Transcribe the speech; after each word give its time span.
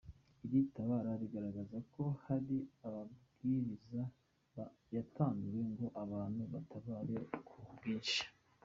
Iri 0.45 0.59
tabara 0.75 1.11
rigaragaza 1.21 1.77
ko 1.93 2.03
hari 2.25 2.57
amabwiriza 2.85 4.01
yatanzwe 4.95 5.59
ngo 5.71 5.85
abantu 6.03 6.41
batabare 6.53 7.15
ku 7.47 7.57
bwinshi. 7.75 8.23